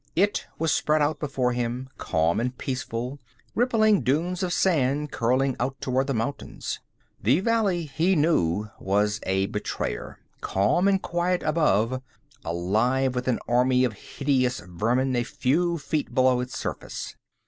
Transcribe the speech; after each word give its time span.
It 0.15 0.47
was 0.57 0.73
spread 0.73 1.03
out 1.03 1.19
before 1.19 1.53
him, 1.53 1.87
calm 1.99 2.39
and 2.39 2.57
peaceful, 2.57 3.19
rippling 3.53 4.01
dunes 4.01 4.41
of 4.41 4.51
sand 4.51 5.11
curling 5.11 5.55
out 5.59 5.79
toward 5.79 6.07
the 6.07 6.15
mountains. 6.15 6.79
The 7.21 7.39
valley, 7.39 7.83
he 7.83 8.15
knew, 8.15 8.71
was 8.79 9.19
a 9.27 9.45
betrayer 9.45 10.17
calm 10.41 10.87
and 10.87 10.99
quiet 10.99 11.43
above, 11.43 12.01
alive 12.43 13.13
with 13.13 13.27
an 13.27 13.37
army 13.47 13.83
of 13.83 13.93
hideous 13.93 14.59
vermin 14.65 15.15
a 15.15 15.23
few 15.23 15.77
feet 15.77 16.15
below 16.15 16.39
its 16.39 16.57
surface. 16.57 17.15